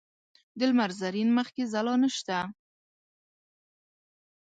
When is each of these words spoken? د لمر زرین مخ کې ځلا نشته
د 0.57 0.59
لمر 0.69 0.91
زرین 0.99 1.29
مخ 1.37 1.47
کې 1.55 1.63
ځلا 1.73 1.95
نشته 2.03 2.37